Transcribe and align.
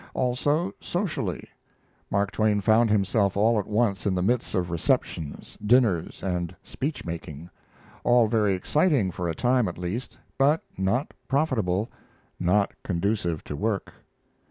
Also, 0.15 0.73
socially: 0.79 1.47
Mark 2.09 2.31
Twain 2.31 2.59
found 2.59 2.89
himself 2.89 3.37
all 3.37 3.59
at 3.59 3.67
once 3.67 4.07
in 4.07 4.15
the 4.15 4.23
midst 4.23 4.55
of 4.55 4.71
receptions, 4.71 5.59
dinners, 5.63 6.23
and 6.23 6.55
speech 6.63 7.05
making; 7.05 7.51
all 8.03 8.27
very 8.27 8.55
exciting 8.55 9.11
for 9.11 9.29
a 9.29 9.35
time 9.35 9.67
at 9.67 9.77
least, 9.77 10.17
but 10.39 10.63
not 10.75 11.13
profitable, 11.27 11.87
not 12.39 12.73
conducive 12.81 13.43
to 13.43 13.55
work. 13.55 13.93